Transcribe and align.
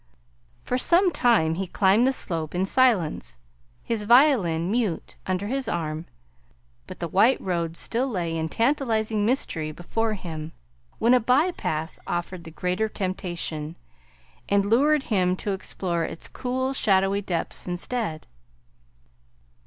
For 0.63 0.79
some 0.79 1.11
time 1.11 1.53
he 1.53 1.67
climbed 1.67 2.07
the 2.07 2.11
slope 2.11 2.55
in 2.55 2.65
silence, 2.65 3.37
his 3.83 4.05
violin, 4.05 4.71
mute, 4.71 5.15
under 5.27 5.45
his 5.45 5.67
arm; 5.67 6.07
but 6.87 6.99
the 6.99 7.07
white 7.07 7.39
road 7.39 7.77
still 7.77 8.07
lay 8.07 8.35
in 8.35 8.49
tantalizing 8.49 9.27
mystery 9.27 9.71
before 9.71 10.15
him 10.15 10.53
when 10.97 11.13
a 11.13 11.19
by 11.19 11.51
path 11.51 11.99
offered 12.07 12.45
the 12.45 12.49
greater 12.49 12.89
temptation, 12.89 13.75
and 14.49 14.65
lured 14.65 15.03
him 15.03 15.35
to 15.35 15.51
explore 15.51 16.03
its 16.03 16.27
cool 16.27 16.73
shadowy 16.73 17.21
depths 17.21 17.67
instead. 17.67 18.25